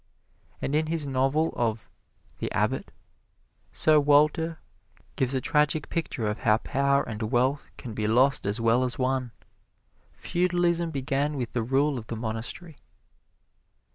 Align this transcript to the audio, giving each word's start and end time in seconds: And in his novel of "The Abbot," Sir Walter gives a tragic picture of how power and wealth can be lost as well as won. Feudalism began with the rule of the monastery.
And 0.63 0.73
in 0.73 0.87
his 0.87 1.05
novel 1.05 1.53
of 1.55 1.87
"The 2.39 2.51
Abbot," 2.51 2.89
Sir 3.71 3.99
Walter 3.99 4.57
gives 5.15 5.35
a 5.35 5.41
tragic 5.41 5.89
picture 5.89 6.25
of 6.27 6.39
how 6.39 6.57
power 6.57 7.03
and 7.07 7.21
wealth 7.21 7.69
can 7.77 7.93
be 7.93 8.07
lost 8.07 8.47
as 8.47 8.59
well 8.59 8.83
as 8.83 8.97
won. 8.97 9.31
Feudalism 10.13 10.89
began 10.89 11.37
with 11.37 11.51
the 11.51 11.61
rule 11.61 11.99
of 11.99 12.07
the 12.07 12.15
monastery. 12.15 12.79